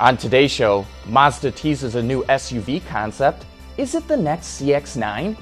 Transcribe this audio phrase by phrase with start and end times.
[0.00, 3.44] On today's show, Mazda teases a new SUV concept.
[3.76, 5.36] Is it the next CX9?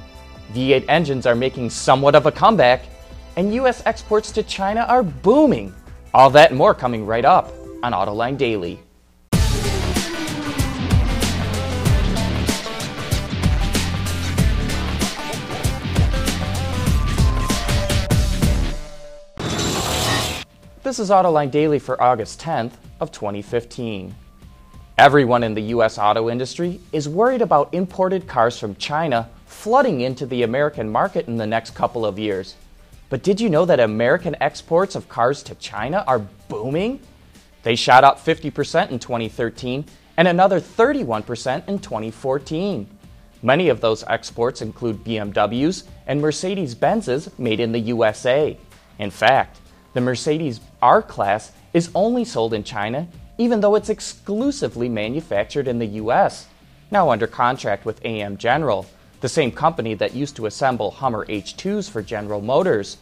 [0.53, 2.83] V8 engines are making somewhat of a comeback,
[3.37, 5.73] and US exports to China are booming.
[6.13, 7.53] All that and more coming right up
[7.85, 8.81] on Autoline Daily.
[20.83, 24.17] This is Autoline Daily for August 10th of 2015.
[24.99, 30.27] Everyone in the US auto industry is worried about imported cars from China flooding into
[30.27, 32.57] the American market in the next couple of years.
[33.09, 36.99] But did you know that American exports of cars to China are booming?
[37.63, 39.85] They shot up 50% in 2013
[40.17, 42.89] and another 31% in 2014.
[43.41, 48.59] Many of those exports include BMWs and Mercedes Benzes made in the USA.
[48.99, 49.61] In fact,
[49.95, 53.07] the Mercedes R Class is only sold in China,
[53.39, 56.49] even though it's exclusively manufactured in the US,
[56.91, 58.85] now under contract with AM General,
[59.21, 62.99] the same company that used to assemble Hummer H2s for General Motors.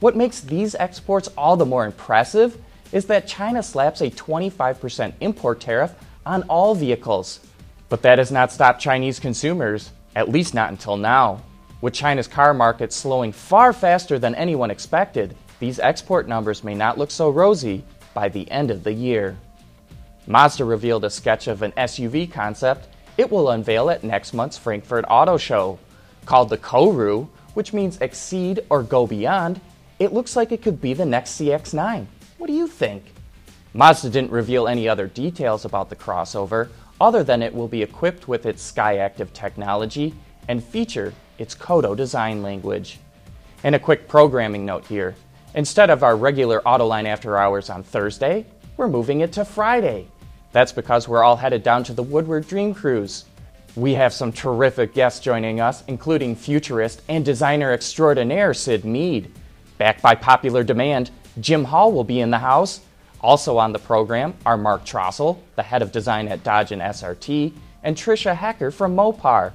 [0.00, 2.56] What makes these exports all the more impressive
[2.92, 7.40] is that China slaps a 25% import tariff on all vehicles.
[7.88, 11.42] But that has not stopped Chinese consumers, at least not until now.
[11.80, 16.98] With China's car market slowing far faster than anyone expected, these export numbers may not
[16.98, 17.82] look so rosy
[18.14, 19.36] by the end of the year.
[20.26, 25.04] Mazda revealed a sketch of an SUV concept it will unveil at next month's Frankfurt
[25.08, 25.78] Auto Show.
[26.24, 29.60] Called the Koeru, which means exceed or go beyond,
[29.98, 32.06] it looks like it could be the next CX9.
[32.38, 33.04] What do you think?
[33.74, 36.70] Mazda didn't reveal any other details about the crossover,
[37.00, 40.14] other than it will be equipped with its SkyActiv technology
[40.48, 42.98] and feature its Kodo design language.
[43.64, 45.14] And a quick programming note here.
[45.54, 48.46] Instead of our regular Autoline After Hours on Thursday,
[48.82, 50.08] we're moving it to Friday.
[50.50, 53.26] That's because we're all headed down to the Woodward Dream Cruise.
[53.76, 59.32] We have some terrific guests joining us, including futurist and designer extraordinaire Syd Mead.
[59.78, 62.80] Backed by popular demand, Jim Hall will be in the house.
[63.20, 67.52] Also on the program are Mark Trostle, the head of design at Dodge and SRT,
[67.84, 69.52] and Trisha Hacker from Mopar.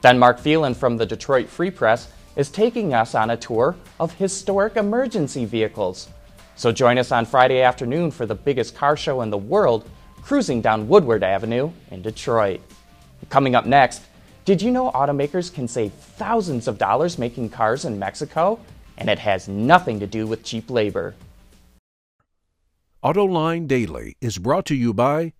[0.00, 4.14] Then Mark Phelan from the Detroit Free Press is taking us on a tour of
[4.14, 6.08] historic emergency vehicles.
[6.60, 9.88] So join us on Friday afternoon for the biggest car show in the world
[10.20, 12.60] cruising down Woodward Avenue in Detroit.
[13.30, 14.02] Coming up next,
[14.44, 18.60] did you know automakers can save thousands of dollars making cars in Mexico?
[18.98, 21.14] And it has nothing to do with cheap labor.
[23.02, 25.32] AutoLine Daily is brought to you by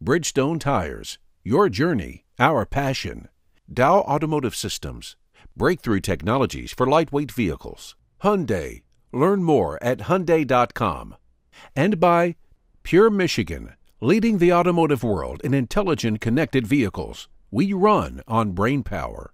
[0.00, 3.26] Bridgestone Tires, your journey, our passion.
[3.68, 5.16] Dow Automotive Systems,
[5.56, 7.96] breakthrough technologies for lightweight vehicles.
[8.22, 8.82] Hyundai,
[9.12, 11.16] learn more at Hyundai.com.
[11.74, 12.36] And by
[12.82, 17.28] Pure Michigan, leading the automotive world in intelligent connected vehicles.
[17.50, 19.32] We run on brain power.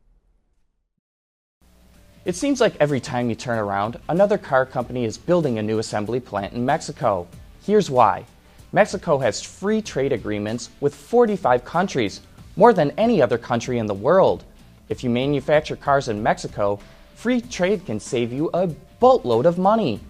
[2.25, 5.79] It seems like every time you turn around, another car company is building a new
[5.79, 7.29] assembly plant in Mexico.
[7.63, 8.25] Here's why
[8.73, 12.23] Mexico has free trade agreements with 45 countries,
[12.57, 14.45] more than any other country in the world.
[14.89, 16.81] If you manufacture cars in Mexico,
[17.15, 18.69] free trade can save you a
[19.05, 20.01] boatload of money.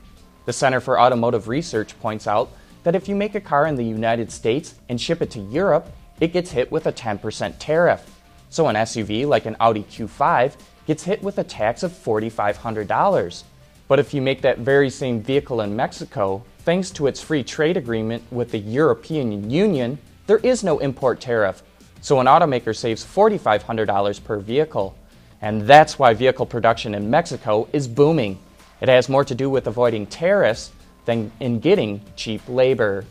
[0.45, 2.53] The Center for Automotive Research points out
[2.85, 5.91] that if you make a car in the United States and ship it to Europe,
[6.21, 8.09] it gets hit with a 10% tariff.
[8.51, 10.55] So an SUV like an Audi Q5
[10.87, 13.43] gets hit with a tax of $4,500.
[13.89, 17.77] But if you make that very same vehicle in Mexico, thanks to its free trade
[17.77, 21.65] agreement with the European Union, there is no import tariff.
[22.01, 24.95] So an automaker saves $4,500 per vehicle.
[25.43, 28.39] And that's why vehicle production in Mexico is booming.
[28.85, 30.71] It has more to do with avoiding tariffs
[31.07, 33.07] than in getting cheap labor.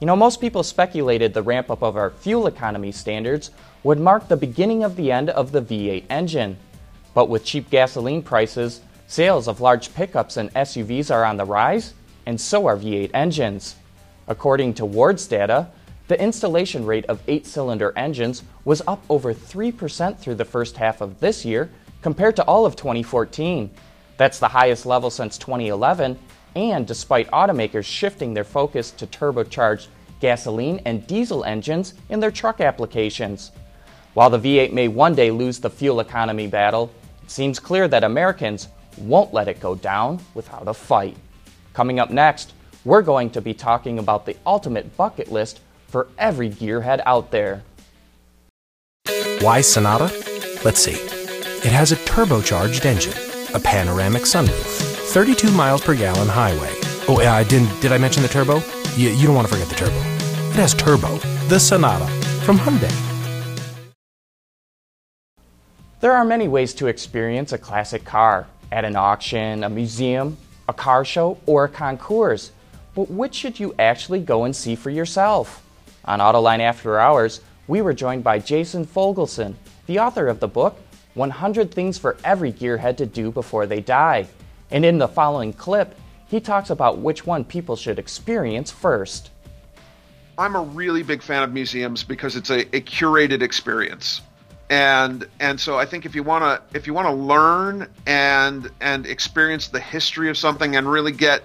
[0.00, 3.52] You know, most people speculated the ramp up of our fuel economy standards
[3.84, 6.58] would mark the beginning of the end of the V8 engine.
[7.14, 11.94] But with cheap gasoline prices, sales of large pickups and SUVs are on the rise,
[12.26, 13.76] and so are V8 engines.
[14.26, 15.68] According to Ward's data,
[16.08, 21.00] the installation rate of eight cylinder engines was up over 3% through the first half
[21.00, 21.70] of this year
[22.02, 23.70] compared to all of 2014.
[24.18, 26.18] That's the highest level since 2011
[26.54, 29.86] and despite automakers shifting their focus to turbocharged
[30.20, 33.52] gasoline and diesel engines in their truck applications.
[34.14, 36.90] While the V8 may one day lose the fuel economy battle,
[37.22, 41.16] it seems clear that Americans won't let it go down without a fight.
[41.72, 42.52] Coming up next,
[42.84, 47.62] we're going to be talking about the ultimate bucket list for every gearhead out there.
[49.40, 50.12] Why Sonata?
[50.64, 50.96] Let's see.
[51.58, 53.12] It has a turbocharged engine,
[53.54, 56.72] a panoramic sunroof 32 miles per gallon highway.
[57.08, 57.80] Oh, I didn't.
[57.80, 58.62] Did I mention the turbo?
[58.96, 59.96] You, you don't want to forget the turbo.
[60.50, 61.16] It has turbo,
[61.48, 62.06] The Sonata
[62.44, 62.92] from Hyundai.
[66.00, 70.36] There are many ways to experience a classic car at an auction, a museum,
[70.68, 72.52] a car show, or a concours.
[72.94, 75.64] But which should you actually go and see for yourself?
[76.04, 79.54] On Autoline After Hours, we were joined by Jason Fogelson,
[79.86, 80.78] the author of the book
[81.18, 84.26] 100 Things for Every Gearhead to Do Before They Die.
[84.70, 85.94] And in the following clip,
[86.28, 89.30] he talks about which one people should experience first.
[90.38, 94.20] I'm a really big fan of museums because it's a, a curated experience.
[94.70, 98.70] And and so I think if you want to if you want to learn and
[98.80, 101.42] and experience the history of something and really get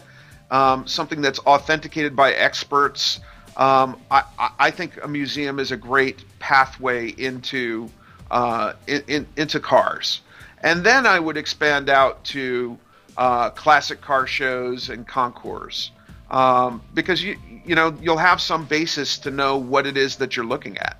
[0.52, 3.22] um, something that's authenticated by experts,
[3.56, 4.24] um, I,
[4.60, 7.90] I think a museum is a great pathway into
[8.34, 10.22] uh, in, in, into cars.
[10.64, 12.78] And then I would expand out to
[13.16, 15.92] uh, classic car shows and concours
[16.32, 20.36] um, because you you know you'll have some basis to know what it is that
[20.36, 21.00] you're looking at.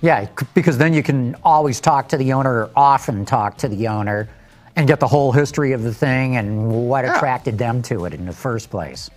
[0.00, 3.86] Yeah, because then you can always talk to the owner, or often talk to the
[3.86, 4.28] owner,
[4.76, 7.16] and get the whole history of the thing and what yeah.
[7.16, 9.08] attracted them to it in the first place.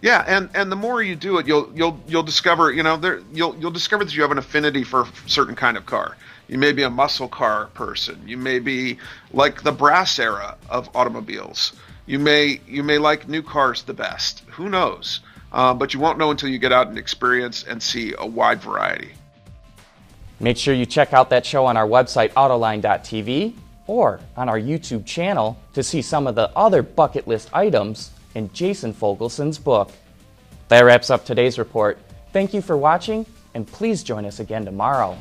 [0.00, 3.20] Yeah, and, and the more you do it, you'll you'll you'll discover you know there
[3.32, 6.16] you'll you'll discover that you have an affinity for a certain kind of car.
[6.48, 8.20] You may be a muscle car person.
[8.26, 8.98] You may be
[9.32, 11.72] like the brass era of automobiles.
[12.06, 14.40] You may you may like new cars the best.
[14.48, 15.20] Who knows?
[15.52, 18.60] Uh, but you won't know until you get out and experience and see a wide
[18.60, 19.12] variety.
[20.40, 23.54] Make sure you check out that show on our website, Autoline.tv,
[23.86, 28.52] or on our YouTube channel to see some of the other bucket list items in
[28.52, 29.92] Jason Fogelson's book.
[30.68, 31.98] That wraps up today's report.
[32.32, 33.24] Thank you for watching,
[33.54, 35.16] and please join us again tomorrow.